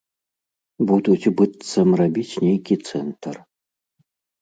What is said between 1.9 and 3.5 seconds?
рабіць нейкі цэнтр.